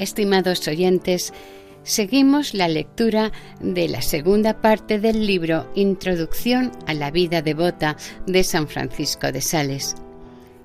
Estimados 0.00 0.66
oyentes, 0.66 1.34
seguimos 1.82 2.54
la 2.54 2.68
lectura 2.68 3.32
de 3.60 3.86
la 3.86 4.00
segunda 4.00 4.62
parte 4.62 4.98
del 4.98 5.26
libro 5.26 5.70
Introducción 5.74 6.72
a 6.86 6.94
la 6.94 7.10
vida 7.10 7.42
devota 7.42 7.98
de 8.26 8.42
San 8.42 8.66
Francisco 8.66 9.30
de 9.30 9.42
Sales. 9.42 9.94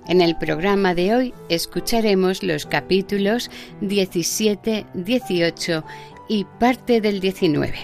En 0.08 0.22
el 0.22 0.38
programa 0.38 0.94
de 0.94 1.14
hoy 1.14 1.34
escucharemos 1.50 2.42
los 2.42 2.64
capítulos 2.64 3.50
17, 3.82 4.86
18 4.94 5.84
y 6.30 6.44
parte 6.58 7.02
del 7.02 7.20
19. 7.20 7.74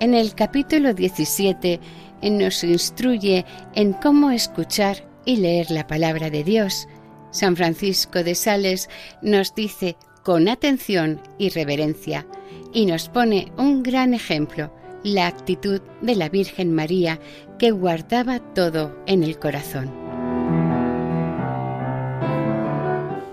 En 0.00 0.14
el 0.14 0.34
capítulo 0.34 0.94
17 0.94 1.78
nos 2.22 2.64
instruye 2.64 3.44
en 3.74 3.92
cómo 3.92 4.30
escuchar 4.30 5.06
y 5.26 5.36
leer 5.36 5.70
la 5.70 5.86
palabra 5.86 6.30
de 6.30 6.42
Dios, 6.42 6.88
San 7.30 7.56
Francisco 7.56 8.22
de 8.24 8.34
Sales 8.34 8.88
nos 9.22 9.54
dice 9.54 9.96
con 10.22 10.48
atención 10.48 11.20
y 11.38 11.50
reverencia 11.50 12.26
y 12.72 12.86
nos 12.86 13.08
pone 13.08 13.52
un 13.56 13.82
gran 13.82 14.14
ejemplo, 14.14 14.72
la 15.02 15.26
actitud 15.26 15.80
de 16.02 16.14
la 16.14 16.28
Virgen 16.28 16.74
María 16.74 17.18
que 17.58 17.70
guardaba 17.70 18.38
todo 18.54 18.96
en 19.06 19.22
el 19.22 19.38
corazón. 19.38 19.90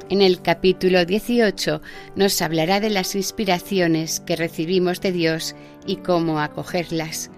En 0.10 0.22
el 0.22 0.42
capítulo 0.42 1.04
18 1.04 1.82
nos 2.16 2.42
hablará 2.42 2.80
de 2.80 2.90
las 2.90 3.14
inspiraciones 3.16 4.22
que 4.22 4.38
recibimos 4.38 5.02
de 5.02 5.12
Dios 5.12 5.54
y 5.86 5.98
cómo 5.98 6.40
acogerlas. 6.40 7.30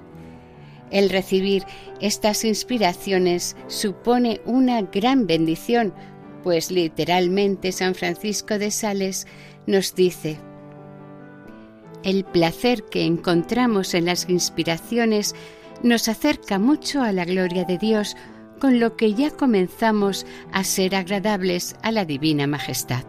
El 0.92 1.10
recibir 1.10 1.64
estas 2.00 2.46
inspiraciones 2.46 3.56
supone 3.68 4.42
una 4.46 4.82
gran 4.84 5.26
bendición 5.26 5.94
pues 6.44 6.72
literalmente 6.72 7.72
San 7.72 7.96
Francisco 7.96 8.58
de 8.58 8.72
Sales 8.72 9.28
nos 9.68 9.96
dice, 9.96 10.40
el 12.04 12.24
placer 12.24 12.84
que 12.84 13.06
encontramos 13.06 13.94
en 13.94 14.06
las 14.06 14.30
inspiraciones 14.30 15.36
nos 15.84 16.08
acerca 16.08 16.60
mucho 16.60 17.02
a 17.02 17.12
la 17.12 17.26
gloria 17.26 17.66
de 17.66 17.78
Dios, 17.78 18.16
con 18.60 18.80
lo 18.80 18.96
que 18.96 19.14
ya 19.14 19.32
comenzamos 19.32 20.26
a 20.52 20.64
ser 20.64 20.96
agradables 20.96 21.76
a 21.82 21.92
la 21.92 22.06
Divina 22.06 22.48
Majestad. 22.48 23.04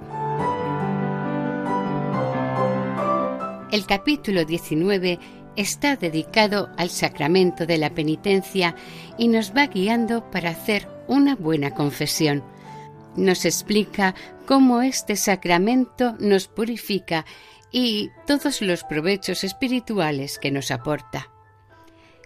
El 3.72 3.86
capítulo 3.86 4.44
19 4.44 5.18
está 5.56 5.96
dedicado 5.96 6.70
al 6.76 6.90
sacramento 6.90 7.66
de 7.66 7.78
la 7.78 7.90
penitencia 7.90 8.74
y 9.18 9.28
nos 9.28 9.54
va 9.56 9.66
guiando 9.66 10.28
para 10.30 10.50
hacer 10.50 10.88
una 11.06 11.36
buena 11.36 11.72
confesión 11.72 12.42
nos 13.16 13.44
explica 13.44 14.14
cómo 14.46 14.82
este 14.82 15.16
sacramento 15.16 16.16
nos 16.18 16.48
purifica 16.48 17.24
y 17.72 18.10
todos 18.26 18.62
los 18.62 18.84
provechos 18.84 19.44
espirituales 19.44 20.38
que 20.38 20.50
nos 20.50 20.70
aporta. 20.70 21.30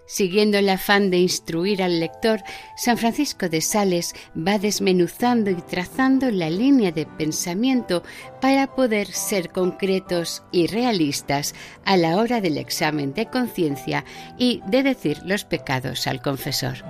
Siguiendo 0.07 0.59
el 0.59 0.69
afán 0.69 1.09
de 1.09 1.17
instruir 1.17 1.81
al 1.81 1.99
lector, 1.99 2.43
San 2.77 2.97
Francisco 2.97 3.49
de 3.49 3.61
Sales 3.61 4.13
va 4.35 4.59
desmenuzando 4.59 5.49
y 5.49 5.55
trazando 5.55 6.29
la 6.29 6.49
línea 6.49 6.91
de 6.91 7.07
pensamiento 7.07 8.03
para 8.39 8.67
poder 8.75 9.07
ser 9.07 9.49
concretos 9.49 10.43
y 10.51 10.67
realistas 10.67 11.55
a 11.85 11.97
la 11.97 12.17
hora 12.17 12.39
del 12.39 12.57
examen 12.57 13.13
de 13.13 13.25
conciencia 13.25 14.05
y 14.37 14.61
de 14.67 14.83
decir 14.83 15.21
los 15.25 15.43
pecados 15.43 16.05
al 16.05 16.21
confesor. 16.21 16.83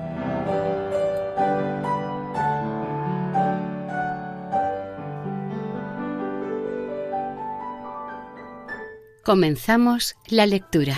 Comenzamos 9.25 10.15
la 10.27 10.45
lectura. 10.45 10.95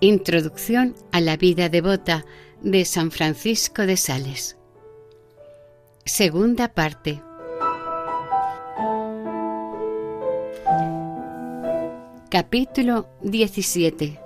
Introducción 0.00 0.94
a 1.12 1.22
la 1.22 1.38
vida 1.38 1.70
devota 1.70 2.26
de 2.60 2.84
San 2.84 3.10
Francisco 3.10 3.86
de 3.86 3.96
Sales. 3.96 4.58
Segunda 6.04 6.74
parte. 6.74 7.22
Capítulo 12.28 13.08
17. 13.22 14.20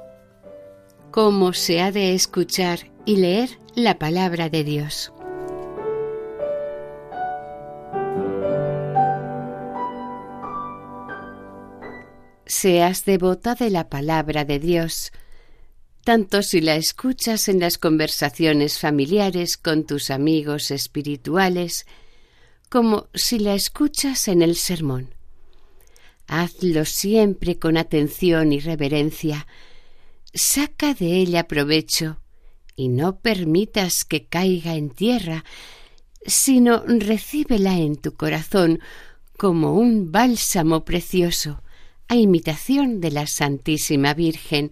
Cómo 1.12 1.52
se 1.52 1.80
ha 1.80 1.92
de 1.92 2.14
escuchar 2.14 2.90
y 3.04 3.18
leer 3.18 3.50
la 3.76 4.00
palabra 4.00 4.48
de 4.48 4.64
Dios. 4.64 5.12
Seas 12.62 13.04
devota 13.04 13.56
de 13.56 13.70
la 13.70 13.88
palabra 13.88 14.44
de 14.44 14.60
Dios, 14.60 15.10
tanto 16.04 16.44
si 16.44 16.60
la 16.60 16.76
escuchas 16.76 17.48
en 17.48 17.58
las 17.58 17.76
conversaciones 17.76 18.78
familiares 18.78 19.56
con 19.56 19.84
tus 19.84 20.10
amigos 20.10 20.70
espirituales, 20.70 21.86
como 22.68 23.08
si 23.14 23.40
la 23.40 23.54
escuchas 23.54 24.28
en 24.28 24.42
el 24.42 24.54
sermón. 24.54 25.12
Hazlo 26.28 26.84
siempre 26.84 27.58
con 27.58 27.76
atención 27.76 28.52
y 28.52 28.60
reverencia, 28.60 29.48
saca 30.32 30.94
de 30.94 31.16
ella 31.16 31.48
provecho 31.48 32.20
y 32.76 32.90
no 32.90 33.18
permitas 33.18 34.04
que 34.04 34.26
caiga 34.26 34.76
en 34.76 34.90
tierra, 34.90 35.44
sino 36.24 36.84
recíbela 36.86 37.76
en 37.76 37.96
tu 37.96 38.14
corazón 38.14 38.78
como 39.36 39.74
un 39.74 40.12
bálsamo 40.12 40.84
precioso 40.84 41.60
a 42.12 42.14
imitación 42.14 43.00
de 43.00 43.10
la 43.10 43.26
Santísima 43.26 44.12
Virgen, 44.12 44.70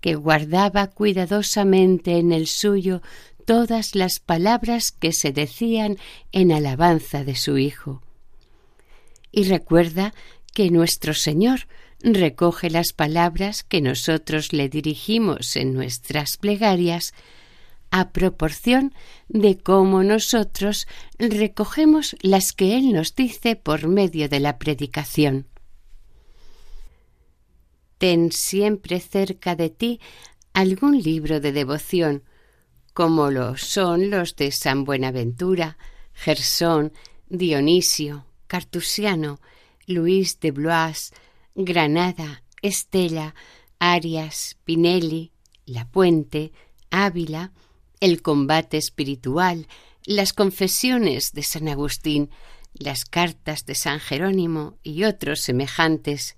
que 0.00 0.14
guardaba 0.14 0.86
cuidadosamente 0.86 2.16
en 2.16 2.32
el 2.32 2.46
suyo 2.46 3.02
todas 3.44 3.94
las 3.94 4.20
palabras 4.20 4.90
que 4.90 5.12
se 5.12 5.32
decían 5.32 5.98
en 6.32 6.52
alabanza 6.52 7.24
de 7.24 7.34
su 7.34 7.58
Hijo. 7.58 8.00
Y 9.30 9.44
recuerda 9.44 10.14
que 10.54 10.70
nuestro 10.70 11.12
Señor 11.12 11.68
recoge 12.00 12.70
las 12.70 12.94
palabras 12.94 13.62
que 13.62 13.82
nosotros 13.82 14.54
le 14.54 14.70
dirigimos 14.70 15.56
en 15.56 15.74
nuestras 15.74 16.38
plegarias 16.38 17.12
a 17.90 18.12
proporción 18.12 18.94
de 19.28 19.58
cómo 19.58 20.02
nosotros 20.04 20.88
recogemos 21.18 22.16
las 22.22 22.54
que 22.54 22.78
Él 22.78 22.94
nos 22.94 23.14
dice 23.14 23.56
por 23.56 23.88
medio 23.88 24.30
de 24.30 24.40
la 24.40 24.56
predicación. 24.56 25.48
Ten 27.98 28.32
siempre 28.32 29.00
cerca 29.00 29.56
de 29.56 29.70
ti 29.70 30.00
algún 30.52 31.02
libro 31.02 31.40
de 31.40 31.52
devoción, 31.52 32.22
como 32.92 33.30
lo 33.30 33.56
son 33.56 34.10
los 34.10 34.36
de 34.36 34.52
San 34.52 34.84
Buenaventura, 34.84 35.76
Gersón, 36.12 36.92
Dionisio, 37.28 38.26
Cartusiano, 38.46 39.40
Luis 39.86 40.40
de 40.40 40.50
Blois, 40.50 41.12
Granada, 41.54 42.42
Estela, 42.62 43.34
Arias, 43.78 44.56
Pinelli, 44.64 45.32
La 45.66 45.86
Puente, 45.88 46.52
Ávila, 46.90 47.52
el 48.00 48.22
combate 48.22 48.76
espiritual, 48.76 49.68
las 50.04 50.32
confesiones 50.32 51.32
de 51.32 51.42
San 51.42 51.68
Agustín, 51.68 52.30
las 52.74 53.04
cartas 53.04 53.66
de 53.66 53.74
San 53.74 54.00
Jerónimo 54.00 54.78
y 54.82 55.04
otros 55.04 55.40
semejantes, 55.40 56.36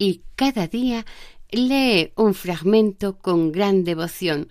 y 0.00 0.22
cada 0.34 0.66
día 0.66 1.04
lee 1.50 2.12
un 2.16 2.32
fragmento 2.32 3.18
con 3.18 3.52
gran 3.52 3.84
devoción, 3.84 4.48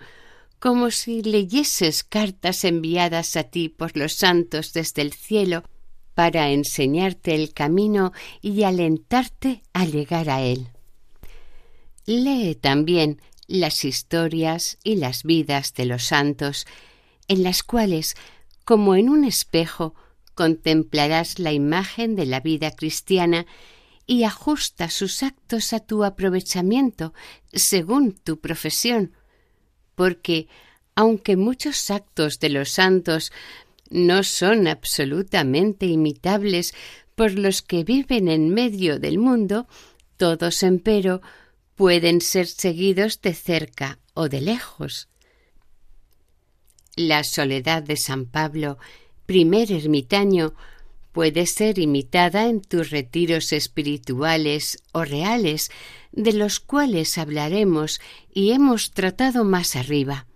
como 0.60 0.92
si 0.92 1.24
leyeses 1.24 2.04
cartas 2.04 2.64
enviadas 2.64 3.36
a 3.36 3.46
ti 3.46 3.68
por 3.68 3.98
los 3.98 4.14
santos 4.14 4.74
desde 4.74 5.02
el 5.02 5.12
cielo 5.12 5.64
para 6.14 6.52
enseñarte 6.52 7.34
el 7.34 7.52
camino 7.52 8.14
y 8.42 8.62
alentarte 8.62 9.64
a 9.74 9.86
llegar 9.86 10.30
a 10.30 10.42
él. 10.42 10.68
Lee 12.06 12.54
también 12.54 13.20
las 13.48 13.86
historias 13.86 14.78
y 14.84 14.98
las 14.98 15.24
vidas 15.24 15.74
de 15.74 15.86
los 15.86 16.04
santos, 16.04 16.68
en 17.28 17.42
las 17.42 17.64
cuales, 17.64 18.16
como 18.66 18.96
en 18.96 19.10
un 19.10 19.24
espejo, 19.24 19.96
contemplarás 20.36 21.40
la 21.40 21.54
imagen 21.54 22.16
de 22.16 22.28
la 22.28 22.40
vida 22.40 22.70
cristiana 22.70 23.48
y 24.10 24.24
ajusta 24.24 24.90
sus 24.90 25.22
actos 25.22 25.72
a 25.72 25.80
tu 25.82 26.04
aprovechamiento 26.04 27.14
según 27.54 28.14
tu 28.14 28.40
profesión, 28.40 29.14
porque 29.94 30.48
aunque 30.96 31.38
muchos 31.38 31.92
actos 31.92 32.40
de 32.40 32.50
los 32.50 32.72
santos 32.72 33.32
no 33.92 34.24
son 34.24 34.66
absolutamente 34.66 35.86
imitables 35.86 36.74
por 37.14 37.34
los 37.34 37.62
que 37.62 37.84
viven 37.84 38.30
en 38.30 38.50
medio 38.50 38.98
del 38.98 39.20
mundo, 39.20 39.68
todos 40.18 40.64
empero 40.64 41.22
pueden 41.76 42.20
ser 42.20 42.48
seguidos 42.48 43.22
de 43.22 43.36
cerca 43.36 44.00
o 44.16 44.28
de 44.28 44.42
lejos. 44.42 45.08
La 46.96 47.24
soledad 47.24 47.84
de 47.84 47.96
San 47.96 48.26
Pablo, 48.26 48.80
primer 49.28 49.72
ermitaño, 49.72 50.56
puede 51.12 51.46
ser 51.46 51.80
imitada 51.80 52.48
en 52.48 52.62
tus 52.62 52.92
retiros 52.92 53.52
espirituales 53.54 54.84
o 54.92 55.04
reales, 55.04 55.72
de 56.12 56.34
los 56.34 56.60
cuales 56.60 57.18
hablaremos 57.18 58.00
y 58.34 58.52
hemos 58.52 58.92
tratado 58.92 59.44
más 59.44 59.76
arriba. 59.76 60.28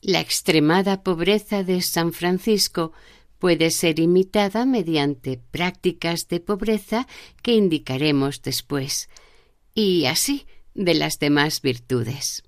La 0.00 0.20
extremada 0.20 1.02
pobreza 1.02 1.62
de 1.62 1.80
San 1.80 2.12
Francisco 2.12 2.92
puede 3.38 3.70
ser 3.70 3.98
imitada 3.98 4.66
mediante 4.66 5.40
prácticas 5.50 6.28
de 6.28 6.40
pobreza 6.40 7.06
que 7.42 7.54
indicaremos 7.54 8.42
después 8.42 9.08
y 9.74 10.06
así 10.06 10.46
de 10.74 10.94
las 10.94 11.18
demás 11.18 11.60
virtudes. 11.60 12.44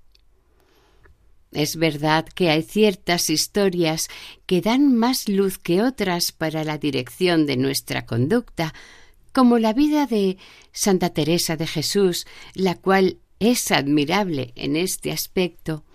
Es 1.55 1.77
verdad 1.77 2.25
que 2.25 2.49
hay 2.49 2.63
ciertas 2.63 3.29
historias 3.29 4.09
que 4.45 4.59
dan 4.59 4.93
más 4.93 5.29
luz 5.29 5.57
que 5.57 5.81
otras 5.81 6.33
para 6.33 6.65
la 6.65 6.77
dirección 6.77 7.45
de 7.45 7.55
nuestra 7.55 8.05
conducta, 8.05 8.73
como 9.31 9.57
la 9.57 9.71
vida 9.71 10.05
de 10.05 10.37
Santa 10.73 11.11
Teresa 11.11 11.55
de 11.55 11.65
Jesús, 11.65 12.27
la 12.55 12.75
cual 12.75 13.19
es 13.39 13.71
admirable 13.71 14.51
en 14.55 14.75
este 14.75 15.13
aspecto, 15.13 15.85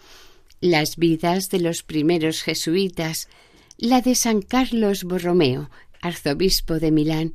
las 0.62 0.96
vidas 0.96 1.50
de 1.50 1.60
los 1.60 1.82
primeros 1.82 2.42
jesuitas, 2.42 3.28
la 3.76 4.00
de 4.00 4.14
San 4.14 4.40
Carlos 4.40 5.04
Borromeo, 5.04 5.70
arzobispo 6.00 6.78
de 6.78 6.90
Milán, 6.90 7.34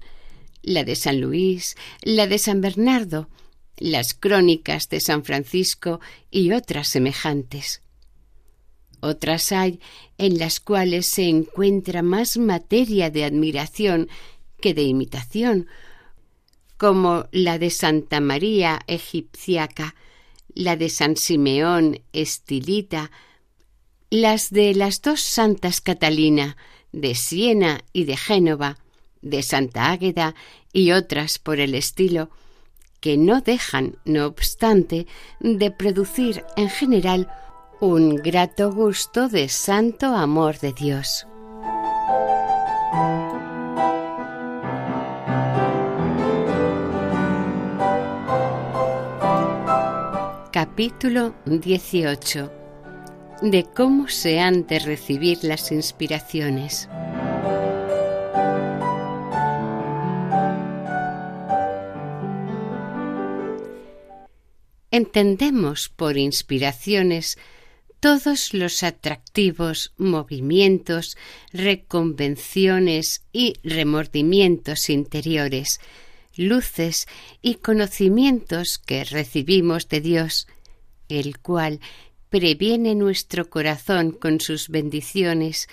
la 0.64 0.84
de 0.84 0.96
San 0.96 1.22
Luis, 1.22 1.76
la 2.02 2.26
de 2.26 2.40
San 2.40 2.60
Bernardo, 2.62 3.30
las 3.78 4.16
crónicas 4.16 4.90
de 4.90 5.00
San 5.00 5.24
Francisco 5.24 6.00
y 6.32 6.54
otras 6.54 6.88
semejantes. 6.88 7.84
Otras 9.06 9.52
hay 9.52 9.80
en 10.18 10.40
las 10.40 10.60
cuales 10.60 11.06
se 11.06 11.30
encuentra 11.30 12.02
más 12.02 12.38
materia 12.38 13.12
de 13.12 13.24
admiración 13.24 14.10
que 14.60 14.74
de 14.74 14.82
imitación, 14.82 15.68
como 16.78 17.28
la 17.32 17.60
de 17.60 17.70
Santa 17.70 18.20
María 18.20 18.80
Egipciaca, 18.88 19.94
la 20.56 20.76
de 20.76 20.90
San 20.90 21.18
Simeón 21.18 22.02
Estilita, 22.14 23.12
las 24.10 24.50
de 24.50 24.74
las 24.74 25.04
dos 25.04 25.22
Santas 25.22 25.82
Catalina, 25.82 26.58
de 26.92 27.14
Siena 27.14 27.84
y 27.94 28.06
de 28.06 28.18
Génova, 28.18 28.80
de 29.22 29.44
Santa 29.44 29.92
Águeda 29.92 30.34
y 30.74 30.94
otras 30.94 31.38
por 31.38 31.60
el 31.60 31.76
estilo, 31.76 32.32
que 33.02 33.18
no 33.18 33.42
dejan, 33.42 33.98
no 34.04 34.26
obstante, 34.26 35.06
de 35.40 35.70
producir 35.70 36.44
en 36.58 36.70
general 36.70 37.30
un 37.82 38.16
grato 38.16 38.72
gusto 38.72 39.28
de 39.28 39.50
santo 39.50 40.08
amor 40.08 40.60
de 40.60 40.72
Dios. 40.72 41.28
Capítulo 50.52 51.36
18 51.46 52.52
de 53.42 53.66
cómo 53.76 54.08
se 54.08 54.40
han 54.40 54.66
de 54.68 54.80
recibir 54.80 55.44
las 55.44 55.74
inspiraciones. 55.74 56.88
Entendemos 64.92 65.90
por 65.90 66.16
inspiraciones 66.16 67.38
todos 68.06 68.54
los 68.54 68.84
atractivos 68.84 69.92
movimientos, 69.98 71.18
reconvenciones 71.52 73.24
y 73.34 73.56
remordimientos 73.64 74.92
interiores, 74.92 75.80
luces 76.36 77.08
y 77.42 77.56
conocimientos 77.56 78.78
que 78.78 79.06
recibimos 79.06 79.90
de 79.90 80.02
Dios, 80.02 80.46
el 81.10 81.40
cual 81.40 81.80
previene 82.30 82.94
nuestro 82.94 83.50
corazón 83.50 84.12
con 84.12 84.40
sus 84.40 84.70
bendiciones, 84.70 85.68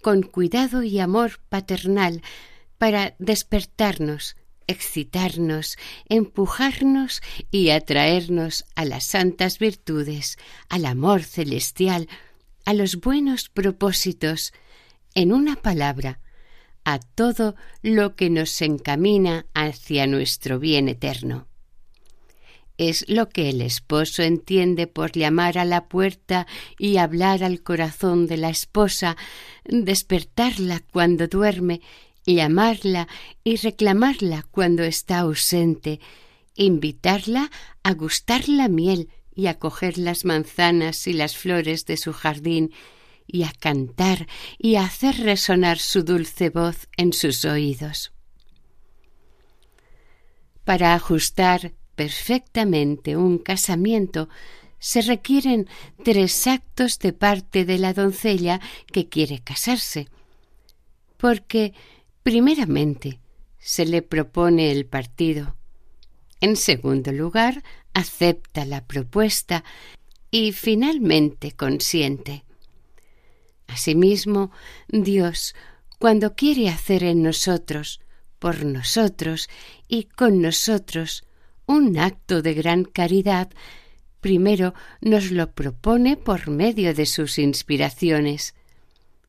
con 0.00 0.22
cuidado 0.22 0.84
y 0.84 1.00
amor 1.00 1.38
paternal, 1.50 2.22
para 2.78 3.14
despertarnos, 3.18 4.36
excitarnos, 4.66 5.76
empujarnos 6.08 7.22
y 7.50 7.70
atraernos 7.70 8.64
a 8.74 8.84
las 8.84 9.04
santas 9.04 9.58
virtudes, 9.58 10.38
al 10.68 10.86
amor 10.86 11.22
celestial, 11.22 12.08
a 12.64 12.74
los 12.74 12.96
buenos 12.96 13.48
propósitos, 13.48 14.52
en 15.14 15.32
una 15.32 15.56
palabra, 15.56 16.20
a 16.84 16.98
todo 16.98 17.54
lo 17.82 18.14
que 18.14 18.30
nos 18.30 18.60
encamina 18.62 19.46
hacia 19.54 20.06
nuestro 20.06 20.58
bien 20.58 20.88
eterno. 20.88 21.46
Es 22.76 23.04
lo 23.08 23.28
que 23.28 23.50
el 23.50 23.62
esposo 23.62 24.22
entiende 24.22 24.88
por 24.88 25.12
llamar 25.12 25.58
a 25.58 25.64
la 25.64 25.88
puerta 25.88 26.46
y 26.76 26.96
hablar 26.96 27.44
al 27.44 27.62
corazón 27.62 28.26
de 28.26 28.36
la 28.36 28.50
esposa, 28.50 29.16
despertarla 29.64 30.80
cuando 30.92 31.28
duerme 31.28 31.80
llamarla 32.26 33.08
y 33.42 33.56
reclamarla 33.56 34.44
cuando 34.50 34.82
está 34.82 35.20
ausente, 35.20 36.00
invitarla 36.54 37.50
a 37.82 37.92
gustar 37.92 38.48
la 38.48 38.68
miel 38.68 39.10
y 39.34 39.46
a 39.46 39.58
coger 39.58 39.98
las 39.98 40.24
manzanas 40.24 41.06
y 41.06 41.12
las 41.12 41.36
flores 41.36 41.86
de 41.86 41.96
su 41.96 42.12
jardín, 42.12 42.72
y 43.26 43.44
a 43.44 43.52
cantar 43.52 44.26
y 44.58 44.76
a 44.76 44.84
hacer 44.84 45.16
resonar 45.18 45.78
su 45.78 46.02
dulce 46.02 46.50
voz 46.50 46.88
en 46.96 47.12
sus 47.12 47.44
oídos. 47.44 48.12
Para 50.64 50.94
ajustar 50.94 51.72
perfectamente 51.94 53.16
un 53.16 53.38
casamiento 53.38 54.28
se 54.78 55.00
requieren 55.00 55.68
tres 56.04 56.46
actos 56.46 56.98
de 56.98 57.12
parte 57.12 57.64
de 57.64 57.78
la 57.78 57.94
doncella 57.94 58.60
que 58.92 59.08
quiere 59.08 59.40
casarse, 59.40 60.08
porque 61.16 61.72
Primeramente, 62.24 63.20
se 63.58 63.84
le 63.84 64.00
propone 64.00 64.72
el 64.72 64.86
partido. 64.86 65.56
En 66.40 66.56
segundo 66.56 67.12
lugar, 67.12 67.62
acepta 67.92 68.64
la 68.64 68.86
propuesta 68.86 69.62
y 70.30 70.52
finalmente 70.52 71.52
consiente. 71.52 72.44
Asimismo, 73.66 74.52
Dios, 74.88 75.54
cuando 75.98 76.34
quiere 76.34 76.70
hacer 76.70 77.04
en 77.04 77.22
nosotros, 77.22 78.00
por 78.38 78.64
nosotros 78.64 79.50
y 79.86 80.04
con 80.04 80.40
nosotros 80.40 81.24
un 81.66 81.98
acto 81.98 82.40
de 82.40 82.54
gran 82.54 82.84
caridad, 82.84 83.50
primero 84.22 84.72
nos 85.02 85.30
lo 85.30 85.52
propone 85.52 86.16
por 86.16 86.48
medio 86.48 86.94
de 86.94 87.04
sus 87.04 87.38
inspiraciones. 87.38 88.54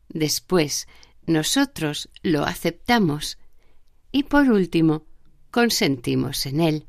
Después, 0.08 0.88
nosotros 1.26 2.10
lo 2.22 2.44
aceptamos 2.46 3.38
y 4.12 4.24
por 4.24 4.50
último, 4.50 5.06
consentimos 5.52 6.46
en 6.46 6.62
él. 6.62 6.88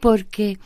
Porque, 0.00 0.58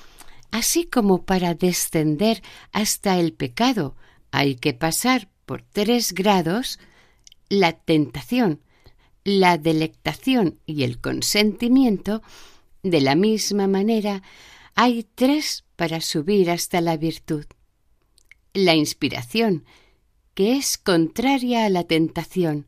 así 0.51 0.87
como 0.87 1.25
para 1.25 1.55
descender 1.55 2.43
hasta 2.73 3.19
el 3.19 3.33
pecado 3.33 3.97
hay 4.31 4.57
que 4.57 4.75
pasar 4.75 5.29
por 5.45 5.63
tres 5.63 6.13
grados, 6.13 6.79
la 7.49 7.73
tentación, 7.73 8.61
la 9.25 9.59
delectación 9.59 10.59
y 10.67 10.83
el 10.83 11.01
consentimiento, 11.01 12.23
de 12.83 13.01
la 13.01 13.15
misma 13.15 13.67
manera 13.67 14.23
hay 14.75 15.05
tres 15.15 15.65
para 15.77 16.01
subir 16.01 16.51
hasta 16.51 16.81
la 16.81 16.97
virtud. 16.97 17.45
La 18.53 18.75
inspiración, 18.75 19.65
que 20.37 20.55
es 20.55 20.76
contraria 20.76 21.64
a 21.64 21.71
la 21.71 21.85
tentación, 21.85 22.66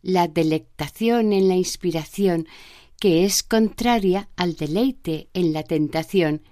la 0.00 0.28
delectación 0.28 1.32
en 1.32 1.48
la 1.48 1.56
inspiración, 1.56 2.46
que 3.00 3.24
es 3.24 3.42
contraria 3.42 4.28
al 4.36 4.54
deleite 4.54 5.28
en 5.34 5.52
la 5.52 5.64
tentación, 5.64 6.42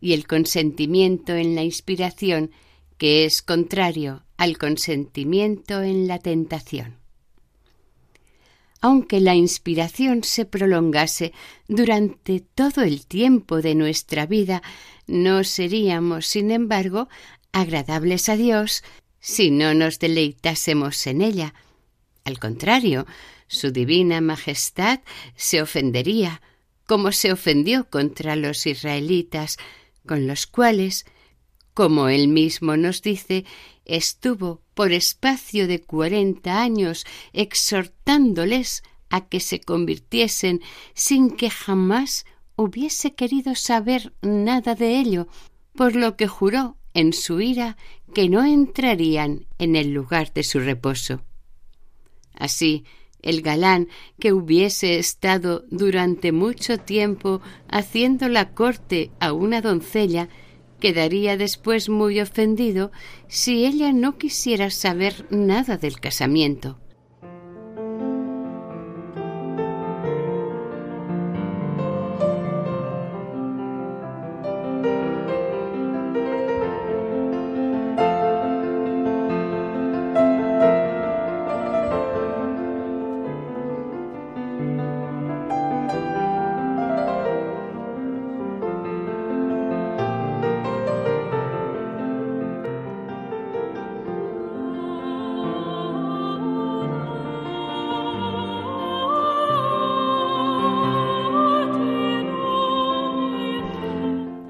y 0.00 0.14
el 0.14 0.26
consentimiento 0.26 1.32
en 1.32 1.54
la 1.54 1.62
inspiración, 1.62 2.50
que 2.96 3.24
es 3.24 3.40
contrario 3.40 4.24
al 4.36 4.58
consentimiento 4.58 5.80
en 5.84 6.08
la 6.08 6.18
tentación. 6.18 6.98
Aunque 8.80 9.20
la 9.20 9.36
inspiración 9.36 10.24
se 10.24 10.44
prolongase 10.44 11.32
durante 11.68 12.40
todo 12.40 12.82
el 12.82 13.06
tiempo 13.06 13.62
de 13.62 13.76
nuestra 13.76 14.26
vida, 14.26 14.60
no 15.06 15.44
seríamos, 15.44 16.26
sin 16.26 16.50
embargo, 16.50 17.08
agradables 17.52 18.28
a 18.28 18.36
Dios 18.36 18.82
si 19.28 19.50
no 19.50 19.74
nos 19.74 19.98
deleitásemos 19.98 21.06
en 21.06 21.20
ella. 21.20 21.52
Al 22.24 22.38
contrario, 22.38 23.06
su 23.46 23.72
divina 23.72 24.22
majestad 24.22 25.00
se 25.36 25.60
ofendería, 25.60 26.40
como 26.86 27.12
se 27.12 27.30
ofendió 27.30 27.90
contra 27.90 28.36
los 28.36 28.66
israelitas, 28.66 29.58
con 30.06 30.26
los 30.26 30.46
cuales, 30.46 31.04
como 31.74 32.08
él 32.08 32.28
mismo 32.28 32.78
nos 32.78 33.02
dice, 33.02 33.44
estuvo 33.84 34.62
por 34.72 34.92
espacio 34.92 35.68
de 35.68 35.82
cuarenta 35.82 36.62
años 36.62 37.04
exhortándoles 37.34 38.82
a 39.10 39.28
que 39.28 39.40
se 39.40 39.60
convirtiesen 39.60 40.62
sin 40.94 41.36
que 41.36 41.50
jamás 41.50 42.24
hubiese 42.56 43.14
querido 43.14 43.54
saber 43.56 44.14
nada 44.22 44.74
de 44.74 44.98
ello, 44.98 45.28
por 45.74 45.94
lo 45.96 46.16
que 46.16 46.28
juró 46.28 46.78
en 46.94 47.12
su 47.12 47.42
ira 47.42 47.76
que 48.14 48.28
no 48.28 48.44
entrarían 48.44 49.46
en 49.58 49.76
el 49.76 49.92
lugar 49.92 50.32
de 50.32 50.42
su 50.42 50.60
reposo. 50.60 51.22
Así, 52.34 52.84
el 53.22 53.42
galán 53.42 53.88
que 54.18 54.32
hubiese 54.32 54.98
estado 54.98 55.64
durante 55.70 56.32
mucho 56.32 56.78
tiempo 56.78 57.40
haciendo 57.68 58.28
la 58.28 58.54
corte 58.54 59.10
a 59.20 59.32
una 59.32 59.60
doncella 59.60 60.28
quedaría 60.78 61.36
después 61.36 61.88
muy 61.88 62.20
ofendido 62.20 62.92
si 63.26 63.64
ella 63.64 63.92
no 63.92 64.16
quisiera 64.16 64.70
saber 64.70 65.26
nada 65.30 65.76
del 65.76 65.98
casamiento. 65.98 66.78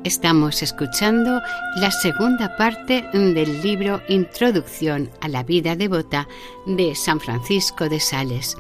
Estamos 0.09 0.63
escuchando 0.63 1.43
la 1.77 1.91
segunda 1.91 2.57
parte 2.57 3.05
del 3.13 3.61
libro 3.61 4.01
Introducción 4.09 5.11
a 5.21 5.29
la 5.29 5.43
vida 5.43 5.77
devota 5.77 6.27
de 6.65 6.95
San 6.95 7.21
Francisco 7.21 7.91
de 7.91 8.01
Sales, 8.01 8.57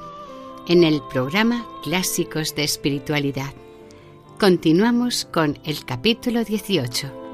en 0.66 0.84
el 0.84 1.00
programa 1.10 1.64
Clásicos 1.82 2.54
de 2.54 2.64
Espiritualidad. 2.64 3.54
Continuamos 4.38 5.24
con 5.24 5.58
el 5.64 5.86
capítulo 5.86 6.44
18. 6.44 7.27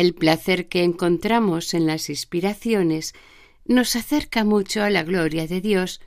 El 0.00 0.14
placer 0.14 0.66
que 0.68 0.82
encontramos 0.82 1.74
en 1.74 1.86
las 1.86 2.08
inspiraciones 2.08 3.12
nos 3.66 3.96
acerca 3.96 4.44
mucho 4.44 4.82
a 4.82 4.88
la 4.88 5.02
gloria 5.02 5.46
de 5.46 5.60
Dios, 5.60 6.00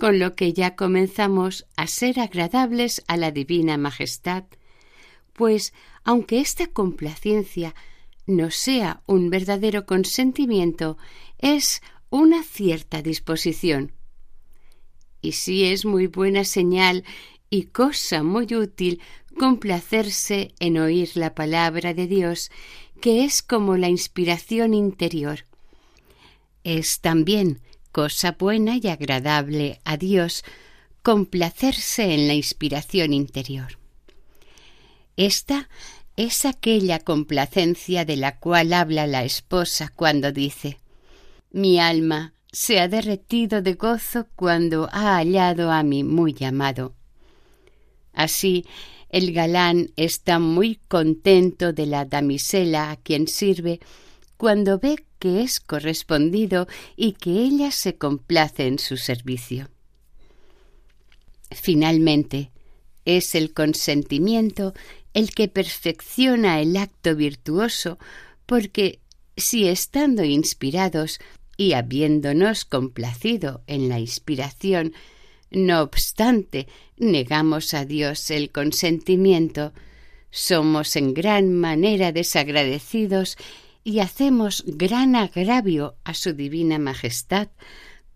con 0.00 0.18
lo 0.18 0.34
que 0.34 0.52
ya 0.52 0.74
comenzamos 0.74 1.64
a 1.76 1.86
ser 1.86 2.18
agradables 2.18 3.04
a 3.06 3.16
la 3.16 3.30
divina 3.30 3.78
majestad, 3.78 4.46
pues 5.32 5.72
aunque 6.02 6.40
esta 6.40 6.66
complacencia 6.66 7.76
no 8.26 8.50
sea 8.50 9.04
un 9.06 9.30
verdadero 9.30 9.86
consentimiento, 9.86 10.98
es 11.38 11.82
una 12.10 12.42
cierta 12.42 13.00
disposición. 13.00 13.92
Y 15.22 15.32
sí 15.32 15.66
es 15.66 15.84
muy 15.84 16.08
buena 16.08 16.42
señal 16.42 17.04
y 17.48 17.66
cosa 17.66 18.24
muy 18.24 18.52
útil 18.56 19.00
complacerse 19.38 20.54
en 20.58 20.78
oír 20.78 21.10
la 21.14 21.34
palabra 21.34 21.94
de 21.94 22.06
Dios 22.06 22.50
que 23.00 23.24
es 23.24 23.42
como 23.42 23.76
la 23.76 23.88
inspiración 23.88 24.74
interior. 24.74 25.44
Es 26.64 27.00
también 27.00 27.60
cosa 27.92 28.32
buena 28.32 28.76
y 28.76 28.88
agradable 28.88 29.80
a 29.84 29.96
Dios 29.96 30.44
complacerse 31.02 32.14
en 32.14 32.26
la 32.26 32.34
inspiración 32.34 33.12
interior. 33.12 33.78
Esta 35.16 35.68
es 36.16 36.44
aquella 36.44 36.98
complacencia 36.98 38.04
de 38.04 38.16
la 38.16 38.38
cual 38.38 38.72
habla 38.72 39.06
la 39.06 39.24
esposa 39.24 39.92
cuando 39.94 40.32
dice 40.32 40.78
Mi 41.52 41.78
alma 41.78 42.32
se 42.50 42.80
ha 42.80 42.88
derretido 42.88 43.62
de 43.62 43.74
gozo 43.74 44.26
cuando 44.34 44.88
ha 44.92 45.16
hallado 45.16 45.70
a 45.70 45.82
mi 45.82 46.04
muy 46.04 46.36
amado. 46.42 46.94
Así 48.12 48.64
el 49.08 49.32
galán 49.32 49.92
está 49.96 50.38
muy 50.38 50.80
contento 50.88 51.72
de 51.72 51.86
la 51.86 52.04
damisela 52.04 52.90
a 52.90 52.96
quien 52.96 53.28
sirve 53.28 53.80
cuando 54.36 54.78
ve 54.78 55.04
que 55.18 55.42
es 55.42 55.60
correspondido 55.60 56.66
y 56.96 57.12
que 57.12 57.30
ella 57.30 57.70
se 57.70 57.96
complace 57.96 58.66
en 58.66 58.78
su 58.78 58.96
servicio. 58.96 59.70
Finalmente, 61.50 62.50
es 63.04 63.34
el 63.34 63.54
consentimiento 63.54 64.74
el 65.14 65.30
que 65.30 65.48
perfecciona 65.48 66.60
el 66.60 66.76
acto 66.76 67.16
virtuoso, 67.16 67.98
porque 68.44 69.00
si 69.36 69.66
estando 69.66 70.24
inspirados 70.24 71.20
y 71.56 71.72
habiéndonos 71.72 72.64
complacido 72.66 73.62
en 73.66 73.88
la 73.88 73.98
inspiración, 73.98 74.92
no 75.50 75.82
obstante, 75.82 76.66
negamos 76.96 77.74
a 77.74 77.84
Dios 77.84 78.30
el 78.30 78.50
consentimiento, 78.50 79.72
somos 80.30 80.96
en 80.96 81.14
gran 81.14 81.54
manera 81.54 82.12
desagradecidos 82.12 83.36
y 83.84 84.00
hacemos 84.00 84.64
gran 84.66 85.14
agravio 85.14 85.96
a 86.04 86.14
su 86.14 86.32
divina 86.32 86.78
majestad, 86.78 87.48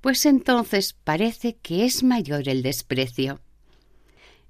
pues 0.01 0.27
entonces 0.27 0.97
parece 1.05 1.57
que 1.57 1.85
es 1.85 2.03
mayor 2.03 2.49
el 2.49 2.63
desprecio. 2.63 3.41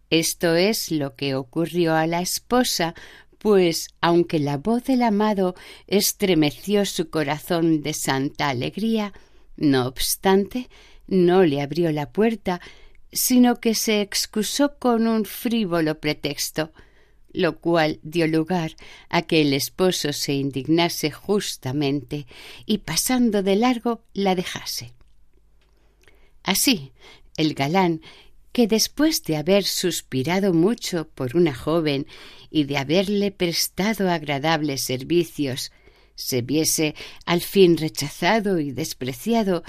Esto 0.09 0.57
es 0.57 0.91
lo 0.91 1.15
que 1.15 1.35
ocurrió 1.35 1.95
a 1.95 2.07
la 2.07 2.21
esposa, 2.21 2.95
pues 3.39 3.89
aunque 4.01 4.39
la 4.39 4.57
voz 4.57 4.85
del 4.85 5.03
amado 5.03 5.55
estremeció 5.87 6.85
su 6.85 7.11
corazón 7.11 7.83
de 7.83 7.95
santa 7.95 8.49
alegría, 8.49 9.13
no 9.57 9.87
obstante, 9.87 10.69
no 11.11 11.45
le 11.45 11.61
abrió 11.61 11.93
la 11.93 12.11
puerta, 12.11 12.63
sino 13.13 13.61
que 13.61 13.75
se 13.75 14.01
excusó 14.01 14.79
con 14.79 15.07
un 15.07 15.27
frívolo 15.27 16.01
pretexto, 16.01 16.73
lo 17.33 17.59
cual 17.59 18.01
dio 18.03 18.27
lugar 18.27 18.77
a 19.09 19.23
que 19.23 19.43
el 19.43 19.53
esposo 19.53 20.13
se 20.13 20.33
indignase 20.33 21.11
justamente 21.11 22.27
y 22.65 22.79
pasando 22.79 23.43
de 23.43 23.57
largo 23.57 24.03
la 24.15 24.35
dejase. 24.35 24.93
Así, 26.43 26.93
el 27.37 27.55
galán, 27.55 28.01
que 28.53 28.67
después 28.67 29.23
de 29.25 29.37
haber 29.37 29.65
suspirado 29.65 30.53
mucho 30.53 31.09
por 31.09 31.37
una 31.37 31.55
joven 31.55 32.07
y 32.51 32.65
de 32.65 32.79
haberle 32.79 33.31
prestado 33.31 34.11
agradables 34.11 34.83
servicios, 34.83 35.71
se 36.21 36.43
viese 36.43 36.95
al 37.25 37.41
fin 37.41 37.79
rechazado 37.79 38.59
y 38.59 38.73
despreciado, 38.73 39.63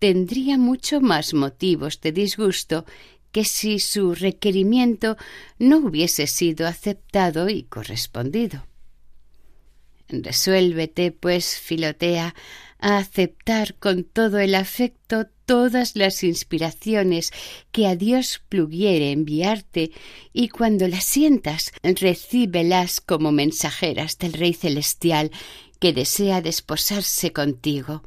tendría 0.00 0.58
mucho 0.58 1.00
más 1.00 1.34
motivos 1.34 2.00
de 2.00 2.10
disgusto 2.10 2.84
que 3.30 3.44
si 3.44 3.78
su 3.78 4.14
requerimiento 4.14 5.16
no 5.58 5.76
hubiese 5.76 6.26
sido 6.26 6.66
aceptado 6.66 7.48
y 7.48 7.62
correspondido. 7.62 8.66
Resuélvete, 10.08 11.12
pues, 11.12 11.60
Filotea, 11.60 12.34
a 12.80 12.96
aceptar 12.96 13.74
con 13.74 14.02
todo 14.02 14.38
el 14.40 14.56
afecto 14.56 15.28
todas 15.44 15.96
las 15.96 16.24
inspiraciones 16.24 17.30
que 17.70 17.86
a 17.86 17.94
Dios 17.94 18.40
pluguiere 18.48 19.12
enviarte 19.12 19.92
y 20.32 20.48
cuando 20.48 20.88
las 20.88 21.04
sientas 21.04 21.72
recíbelas 21.82 23.00
como 23.00 23.32
mensajeras 23.32 24.18
del 24.18 24.32
Rey 24.32 24.54
Celestial 24.54 25.30
que 25.78 25.92
desea 25.92 26.40
desposarse 26.40 27.32
contigo. 27.32 28.02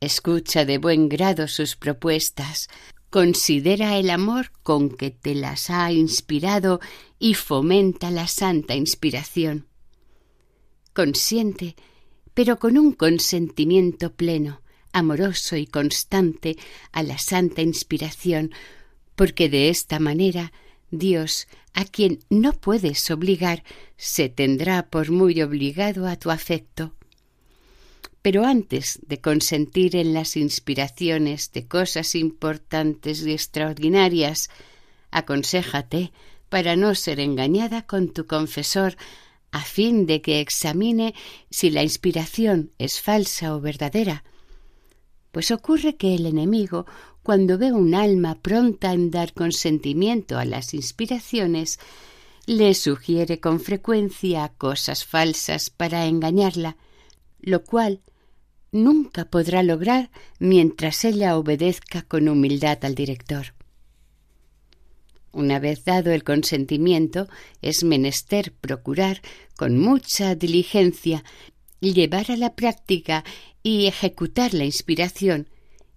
Escucha 0.00 0.64
de 0.66 0.76
buen 0.78 1.08
grado 1.08 1.48
sus 1.48 1.74
propuestas, 1.74 2.68
considera 3.08 3.96
el 3.96 4.10
amor 4.10 4.52
con 4.62 4.90
que 4.90 5.10
te 5.10 5.34
las 5.34 5.70
ha 5.70 5.90
inspirado 5.90 6.80
y 7.18 7.32
fomenta 7.32 8.10
la 8.10 8.28
santa 8.28 8.74
inspiración. 8.74 9.66
Consiente, 10.92 11.76
pero 12.34 12.58
con 12.58 12.76
un 12.76 12.92
consentimiento 12.92 14.12
pleno, 14.12 14.60
amoroso 14.92 15.56
y 15.56 15.66
constante 15.66 16.58
a 16.92 17.02
la 17.02 17.16
santa 17.16 17.62
inspiración, 17.62 18.52
porque 19.14 19.48
de 19.48 19.70
esta 19.70 19.98
manera 19.98 20.52
Dios, 20.90 21.48
a 21.72 21.86
quien 21.86 22.20
no 22.28 22.52
puedes 22.52 23.10
obligar, 23.10 23.64
se 23.96 24.28
tendrá 24.28 24.88
por 24.88 25.10
muy 25.10 25.40
obligado 25.40 26.06
a 26.06 26.16
tu 26.16 26.30
afecto. 26.30 26.94
Pero 28.26 28.44
antes 28.44 28.98
de 29.06 29.20
consentir 29.20 29.94
en 29.94 30.12
las 30.12 30.36
inspiraciones 30.36 31.52
de 31.52 31.68
cosas 31.68 32.16
importantes 32.16 33.24
y 33.24 33.30
extraordinarias, 33.30 34.50
aconséjate 35.12 36.10
para 36.48 36.74
no 36.74 36.96
ser 36.96 37.20
engañada 37.20 37.86
con 37.86 38.12
tu 38.12 38.26
confesor, 38.26 38.96
a 39.52 39.62
fin 39.62 40.06
de 40.06 40.22
que 40.22 40.40
examine 40.40 41.14
si 41.50 41.70
la 41.70 41.84
inspiración 41.84 42.72
es 42.78 43.00
falsa 43.00 43.54
o 43.54 43.60
verdadera. 43.60 44.24
Pues 45.30 45.52
ocurre 45.52 45.94
que 45.94 46.16
el 46.16 46.26
enemigo, 46.26 46.84
cuando 47.22 47.58
ve 47.58 47.70
un 47.70 47.94
alma 47.94 48.34
pronta 48.42 48.92
en 48.92 49.12
dar 49.12 49.34
consentimiento 49.34 50.36
a 50.36 50.44
las 50.44 50.74
inspiraciones, 50.74 51.78
le 52.46 52.74
sugiere 52.74 53.38
con 53.38 53.60
frecuencia 53.60 54.52
cosas 54.58 55.04
falsas 55.04 55.70
para 55.70 56.06
engañarla, 56.06 56.76
lo 57.38 57.62
cual 57.62 58.00
nunca 58.76 59.24
podrá 59.24 59.62
lograr 59.62 60.10
mientras 60.38 61.04
ella 61.04 61.36
obedezca 61.36 62.02
con 62.02 62.28
humildad 62.28 62.78
al 62.84 62.94
director. 62.94 63.54
Una 65.32 65.58
vez 65.58 65.84
dado 65.84 66.12
el 66.12 66.24
consentimiento, 66.24 67.28
es 67.60 67.84
menester 67.84 68.52
procurar 68.52 69.20
con 69.56 69.78
mucha 69.78 70.34
diligencia 70.34 71.24
llevar 71.92 72.30
a 72.30 72.36
la 72.36 72.54
práctica 72.54 73.24
y 73.62 73.86
ejecutar 73.86 74.54
la 74.54 74.64
inspiración, 74.64 75.48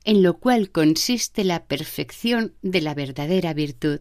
en 0.04 0.24
lo 0.24 0.38
cual 0.38 0.72
consiste 0.72 1.44
la 1.44 1.66
perfección 1.66 2.54
de 2.62 2.82
la 2.82 2.94
verdadera 2.94 3.54
virtud, 3.54 4.00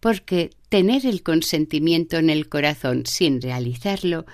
porque 0.00 0.50
tener 0.68 1.06
el 1.06 1.22
consentimiento 1.22 2.16
en 2.16 2.30
el 2.30 2.48
corazón 2.48 3.06
sin 3.06 3.40
realizarlo 3.40 4.26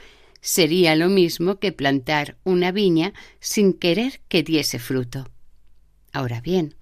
sería 0.42 0.94
lo 0.96 1.08
mismo 1.08 1.58
que 1.58 1.72
plantar 1.72 2.36
una 2.44 2.72
viña 2.72 3.14
sin 3.40 3.72
querer 3.72 4.20
que 4.28 4.42
diese 4.42 4.78
fruto. 4.78 5.30
Ahora 6.12 6.42
bien, 6.42 6.74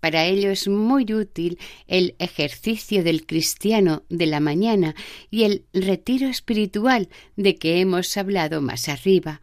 para 0.00 0.26
ello 0.26 0.50
es 0.50 0.68
muy 0.68 1.12
útil 1.12 1.58
el 1.88 2.14
ejercicio 2.20 3.02
del 3.02 3.26
cristiano 3.26 4.04
de 4.08 4.26
la 4.26 4.38
mañana 4.38 4.94
y 5.30 5.42
el 5.42 5.64
retiro 5.72 6.28
espiritual 6.28 7.08
de 7.36 7.56
que 7.56 7.80
hemos 7.80 8.16
hablado 8.16 8.60
más 8.60 8.88
arriba, 8.88 9.40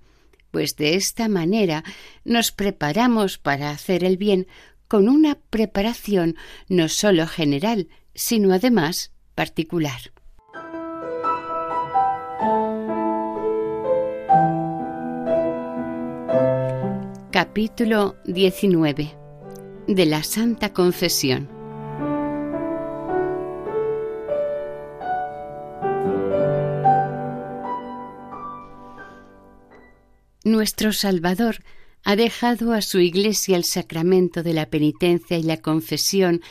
pues 0.52 0.78
de 0.78 0.96
esta 0.96 1.28
manera 1.28 1.84
nos 2.24 2.54
preparamos 2.54 3.38
para 3.38 3.72
hacer 3.72 4.06
el 4.06 4.16
bien 4.16 4.48
con 4.88 5.10
una 5.10 5.36
preparación 5.50 6.38
no 6.70 6.88
sólo 6.88 7.28
general, 7.28 7.90
sino 8.14 8.54
además 8.54 9.12
particular. 9.34 10.15
Capítulo 17.56 18.18
19 18.26 19.16
de 19.88 20.06
la 20.06 20.24
Santa 20.24 20.74
Confesión 20.74 21.48
Nuestro 30.44 30.92
Salvador 30.92 31.64
ha 32.04 32.18
dejado 32.18 32.74
a 32.74 32.82
su 32.82 33.00
Iglesia 33.00 33.56
el 33.56 33.64
sacramento 33.64 34.44
de 34.44 34.52
la 34.52 34.66
penitencia 34.66 35.38
y 35.38 35.44
la 35.44 35.56
confesión 35.56 36.42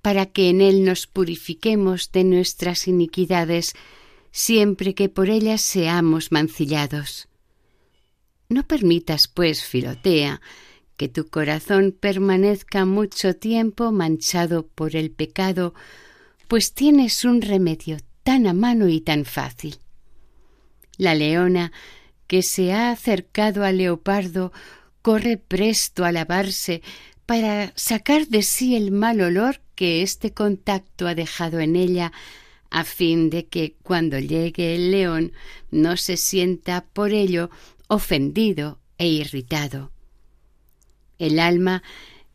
para 0.00 0.24
que 0.24 0.48
en 0.48 0.62
él 0.62 0.82
nos 0.82 1.06
purifiquemos 1.06 2.10
de 2.10 2.24
nuestras 2.24 2.88
iniquidades 2.88 3.74
siempre 4.30 4.94
que 4.94 5.10
por 5.10 5.28
ellas 5.28 5.60
seamos 5.60 6.32
mancillados. 6.32 7.28
No 8.48 8.66
permitas, 8.66 9.28
pues, 9.28 9.62
Filotea, 9.62 10.40
que 10.96 11.08
tu 11.08 11.28
corazón 11.28 11.94
permanezca 11.98 12.86
mucho 12.86 13.36
tiempo 13.36 13.92
manchado 13.92 14.66
por 14.66 14.96
el 14.96 15.10
pecado, 15.10 15.74
pues 16.48 16.72
tienes 16.72 17.24
un 17.26 17.42
remedio 17.42 17.98
tan 18.22 18.46
a 18.46 18.54
mano 18.54 18.88
y 18.88 19.02
tan 19.02 19.26
fácil. 19.26 19.76
La 20.96 21.14
leona, 21.14 21.72
que 22.26 22.42
se 22.42 22.72
ha 22.72 22.90
acercado 22.90 23.64
al 23.64 23.78
leopardo, 23.78 24.52
corre 25.02 25.36
presto 25.36 26.06
a 26.06 26.12
lavarse 26.12 26.82
para 27.26 27.72
sacar 27.76 28.28
de 28.28 28.42
sí 28.42 28.74
el 28.74 28.90
mal 28.90 29.20
olor 29.20 29.60
que 29.74 30.02
este 30.02 30.32
contacto 30.32 31.06
ha 31.06 31.14
dejado 31.14 31.60
en 31.60 31.76
ella, 31.76 32.12
a 32.70 32.84
fin 32.84 33.28
de 33.28 33.46
que 33.46 33.76
cuando 33.82 34.18
llegue 34.18 34.74
el 34.74 34.90
león 34.90 35.32
no 35.70 35.96
se 35.98 36.16
sienta 36.16 36.86
por 36.92 37.12
ello 37.12 37.50
ofendido 37.88 38.78
e 38.98 39.08
irritado. 39.08 39.90
El 41.18 41.40
alma 41.40 41.82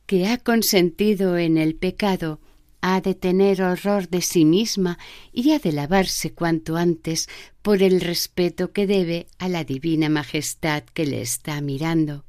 que 0.05 0.27
ha 0.27 0.37
consentido 0.37 1.37
en 1.37 1.57
el 1.57 1.75
pecado 1.75 2.39
ha 2.81 2.99
de 2.99 3.15
tener 3.15 3.61
horror 3.61 4.09
de 4.09 4.21
sí 4.21 4.43
misma 4.43 4.99
y 5.31 5.51
ha 5.51 5.59
de 5.59 5.71
lavarse 5.71 6.33
cuanto 6.33 6.75
antes 6.75 7.29
por 7.61 7.81
el 7.81 8.01
respeto 8.01 8.73
que 8.73 8.85
debe 8.85 9.27
a 9.37 9.47
la 9.47 9.63
divina 9.63 10.09
majestad 10.09 10.83
que 10.83 11.05
le 11.05 11.21
está 11.21 11.61
mirando. 11.61 12.25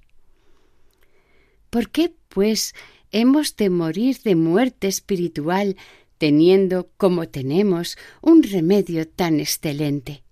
¿Por 1.70 1.90
qué, 1.90 2.14
pues, 2.28 2.72
hemos 3.10 3.56
de 3.56 3.68
morir 3.68 4.18
de 4.22 4.36
muerte 4.36 4.86
espiritual 4.86 5.76
teniendo, 6.18 6.88
como 6.96 7.28
tenemos, 7.28 7.98
un 8.20 8.44
remedio 8.44 9.08
tan 9.08 9.40
excelente? 9.40 10.23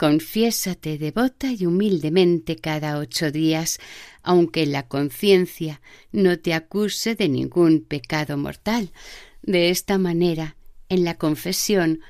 Confiésate 0.00 0.96
devota 0.96 1.52
y 1.52 1.66
humildemente 1.66 2.56
cada 2.56 2.96
ocho 2.96 3.30
días, 3.30 3.78
aunque 4.22 4.64
la 4.64 4.88
conciencia 4.88 5.82
no 6.10 6.38
te 6.38 6.54
acuse 6.54 7.16
de 7.16 7.28
ningún 7.28 7.82
pecado 7.82 8.38
mortal. 8.38 8.92
De 9.42 9.68
esta 9.68 9.98
manera, 9.98 10.56
en 10.88 11.04
la 11.04 11.18
confesión, 11.18 12.00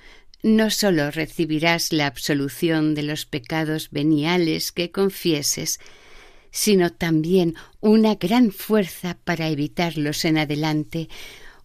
no 0.45 0.71
sólo 0.71 1.11
recibirás 1.11 1.93
la 1.93 2.07
absolución 2.07 2.95
de 2.95 3.03
los 3.03 3.27
pecados 3.27 3.91
veniales 3.91 4.71
que 4.71 4.93
confieses, 4.93 5.81
sino 6.53 6.93
también 6.93 7.57
una 7.81 8.15
gran 8.15 8.53
fuerza 8.53 9.19
para 9.25 9.49
evitarlos 9.49 10.25
en 10.25 10.39
adelante, 10.39 11.09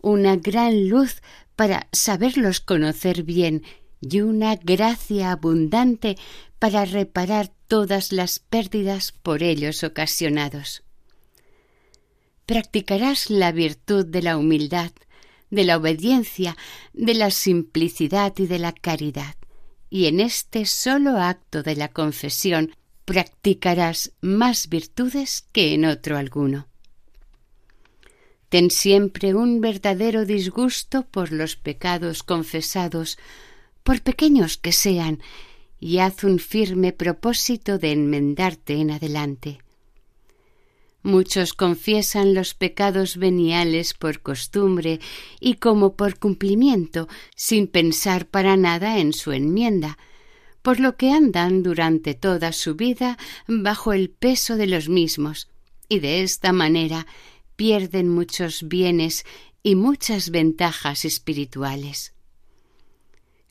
una 0.02 0.38
gran 0.38 0.90
luz 0.90 1.22
para 1.56 1.88
saberlos 1.92 2.62
conocer 2.62 3.22
bien 3.22 3.62
y 4.01 4.21
una 4.21 4.55
gracia 4.55 5.31
abundante 5.31 6.17
para 6.60 6.86
reparar 6.86 7.51
todas 7.67 8.12
las 8.12 8.39
pérdidas 8.39 9.12
por 9.12 9.43
ellos 9.43 9.84
ocasionados. 9.84 10.84
Practicarás 12.45 13.29
la 13.29 13.51
virtud 13.51 14.05
de 14.05 14.21
la 14.21 14.38
humildad, 14.38 14.91
de 15.49 15.63
la 15.63 15.77
obediencia, 15.77 16.55
de 16.93 17.13
la 17.15 17.31
simplicidad 17.31 18.34
y 18.38 18.47
de 18.47 18.60
la 18.60 18.71
caridad. 18.71 19.36
Y 19.89 20.05
en 20.05 20.19
este 20.19 20.65
solo 20.65 21.17
acto 21.17 21.63
de 21.63 21.75
la 21.75 21.89
confesión 21.89 22.75
practicarás 23.05 24.12
más 24.21 24.67
virtudes 24.69 25.45
que 25.51 25.73
en 25.73 25.86
otro 25.86 26.17
alguno. 26.17 26.67
Ten 28.49 28.69
siempre 28.71 29.34
un 29.34 29.62
verdadero 29.62 30.25
disgusto 30.25 31.03
por 31.03 31.31
los 31.31 31.55
pecados 31.55 32.23
confesados, 32.23 33.17
por 33.86 34.02
pequeños 34.02 34.58
que 34.58 34.71
sean, 34.71 35.21
y 35.80 36.00
haz 36.00 36.24
un 36.24 36.39
firme 36.39 36.91
propósito 36.91 37.78
de 37.78 37.91
enmendarte 37.91 38.74
en 38.74 38.89
adelante. 38.89 39.60
Muchos 41.04 41.54
confiesan 41.54 42.34
los 42.34 42.56
pecados 42.56 43.17
veniales 43.17 43.93
por 43.93 44.21
costumbre 44.21 45.00
y 45.39 45.58
como 45.58 45.95
por 45.95 46.17
cumplimiento, 46.17 47.08
sin 47.36 47.67
pensar 47.67 48.26
para 48.26 48.58
nada 48.58 48.98
en 48.98 49.13
su 49.13 49.32
enmienda, 49.34 50.00
por 50.63 50.80
lo 50.80 50.98
que 50.98 51.12
andan 51.12 51.62
durante 51.62 52.15
toda 52.15 52.54
su 52.54 52.74
vida 52.74 53.19
bajo 53.48 53.93
el 53.93 54.10
peso 54.10 54.56
de 54.56 54.65
los 54.65 54.89
mismos, 54.89 55.48
y 55.88 56.00
de 56.00 56.24
esta 56.24 56.54
manera 56.54 57.06
pierden 57.56 58.10
muchos 58.10 58.67
bienes 58.67 59.26
y 59.62 59.76
muchas 59.76 60.32
ventajas 60.32 61.06
espirituales. 61.06 62.14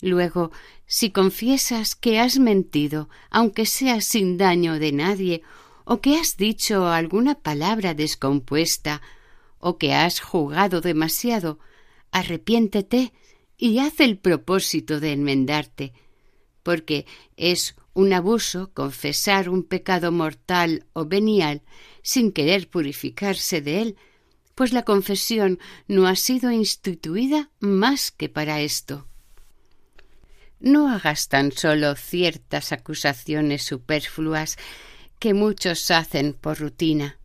Luego, 0.05 0.53
si 0.85 1.13
confiesas 1.13 1.95
que 1.95 2.21
has 2.21 2.39
mentido, 2.39 3.09
aunque 3.31 3.65
sea 3.65 4.03
sin 4.03 4.37
daño 4.37 4.79
de 4.79 4.93
nadie, 4.93 5.41
o 5.87 6.03
que 6.03 6.19
has 6.19 6.37
dicho 6.37 6.89
alguna 6.89 7.37
palabra 7.37 7.95
descompuesta, 7.95 9.01
o 9.61 9.79
que 9.79 9.95
has 9.95 10.21
jugado 10.21 10.83
demasiado, 10.83 11.59
arrepiéntete 12.13 13.15
y 13.57 13.79
haz 13.79 13.99
el 14.01 14.19
propósito 14.19 15.01
de 15.01 15.13
enmendarte, 15.13 15.95
porque 16.63 17.07
es 17.39 17.75
un 17.95 18.13
abuso 18.13 18.75
confesar 18.75 19.49
un 19.49 19.63
pecado 19.63 20.13
mortal 20.13 20.85
o 20.93 21.07
venial 21.07 21.63
sin 22.03 22.31
querer 22.31 22.69
purificarse 22.69 23.63
de 23.63 23.81
él, 23.81 23.97
pues 24.55 24.75
la 24.75 24.83
confesión 24.83 25.59
no 25.89 26.07
ha 26.07 26.15
sido 26.15 26.51
instituida 26.51 27.51
más 27.59 28.11
que 28.11 28.29
para 28.29 28.61
esto. 28.61 29.09
No 30.65 30.89
hagas 30.89 31.29
tan 31.29 31.53
solo 31.53 31.95
ciertas 31.95 32.73
acusaciones 32.73 33.65
superfluas 33.65 34.57
que 35.19 35.35
muchos 35.35 35.91
hacen 35.91 36.33
por 36.33 36.59
rutina. 36.59 37.19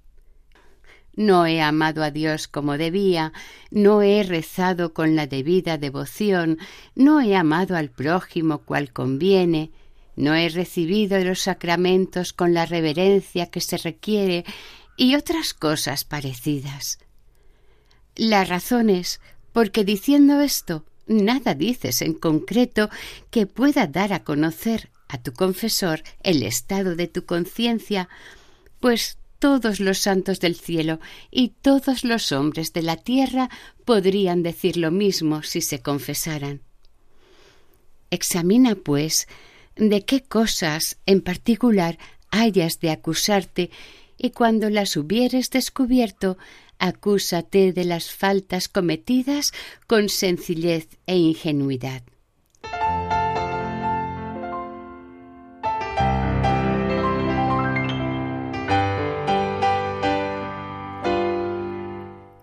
No 1.16 1.46
he 1.46 1.62
amado 1.62 2.04
a 2.04 2.12
Dios 2.12 2.50
como 2.50 2.78
debía, 2.78 3.32
no 3.72 4.02
he 4.02 4.24
rezado 4.24 4.94
con 4.94 5.16
la 5.16 5.26
debida 5.26 5.78
devoción, 5.78 6.58
no 6.96 7.22
he 7.22 7.34
amado 7.34 7.78
al 7.78 7.92
prójimo 7.92 8.64
cual 8.64 8.92
conviene, 8.92 9.72
no 10.18 10.36
he 10.36 10.50
recibido 10.50 11.18
los 11.24 11.40
sacramentos 11.40 12.34
con 12.34 12.54
la 12.54 12.66
reverencia 12.66 13.46
que 13.46 13.62
se 13.62 13.78
requiere 13.78 14.44
y 14.98 15.16
otras 15.16 15.54
cosas 15.54 16.04
parecidas. 16.04 17.00
La 18.18 18.44
razón 18.44 18.90
es 18.90 19.22
porque 19.54 19.86
diciendo 19.86 20.42
esto 20.42 20.84
nada 21.10 21.56
dices 21.56 22.02
en 22.02 22.14
concreto 22.14 22.90
que 23.30 23.46
pueda 23.46 23.88
dar 23.88 24.14
a 24.14 24.24
conocer 24.24 24.90
a 25.10 25.18
tu 25.18 25.34
confesor 25.34 26.04
el 26.24 26.44
estado 26.44 26.96
de 26.96 27.08
tu 27.08 27.26
conciencia, 27.26 28.08
pues 28.80 29.18
todos 29.40 29.80
los 29.80 29.98
santos 29.98 30.40
del 30.40 30.56
cielo 30.56 31.00
y 31.32 31.50
todos 31.62 32.04
los 32.04 32.32
hombres 32.32 32.72
de 32.74 32.84
la 32.84 32.96
tierra 32.96 33.50
podrían 33.86 34.44
decir 34.44 34.78
lo 34.78 34.92
mismo 34.92 35.44
si 35.44 35.62
se 35.62 35.82
confesaran. 35.82 36.62
Examina, 38.12 38.76
pues, 38.76 39.28
de 39.76 40.06
qué 40.06 40.22
cosas 40.22 40.98
en 41.06 41.22
particular 41.22 41.98
hayas 42.32 42.80
de 42.80 42.92
acusarte 42.92 43.72
y 44.18 44.32
cuando 44.32 44.70
las 44.70 44.98
hubieres 44.98 45.50
descubierto, 45.50 46.38
acúsate 46.80 47.74
de 47.74 47.84
las 47.84 48.12
faltas 48.12 48.68
cometidas 48.68 49.52
con 49.88 50.10
sencillez 50.10 50.88
e 51.06 51.18
ingenuidad. 51.18 52.02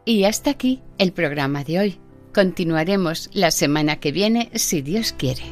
Y 0.09 0.23
hasta 0.23 0.51
aquí 0.51 0.83
el 0.99 1.13
programa 1.13 1.65
de 1.65 1.81
hoy. 1.81 2.01
Continuaremos 2.33 3.29
la 3.33 3.51
semana 3.51 3.99
que 3.99 4.13
viene 4.13 4.51
si 4.55 4.83
Dios 4.83 5.13
quiere. 5.13 5.43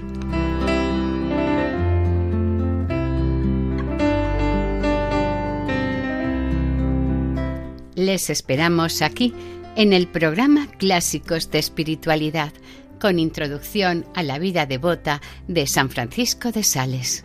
Les 8.05 8.29
esperamos 8.29 9.01
aquí 9.01 9.33
en 9.77 9.95
el 9.95 10.07
programa 10.09 10.69
Clásicos 10.79 11.51
de 11.51 11.59
Espiritualidad, 11.59 12.53
con 13.01 13.19
introducción 13.19 14.05
a 14.15 14.23
la 14.23 14.39
vida 14.39 14.67
devota 14.67 15.23
de 15.49 15.67
San 15.67 15.89
Francisco 15.89 16.53
de 16.53 16.65
Sales. 16.65 17.25